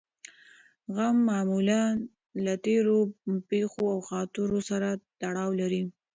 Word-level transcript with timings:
غم 0.95 1.15
معمولاً 1.29 1.83
له 2.43 2.53
تېرو 2.65 2.97
پېښو 3.49 3.83
او 3.93 3.99
خاطرو 4.09 4.59
سره 4.69 4.89
تړاو 5.21 5.49
لري. 5.61 5.83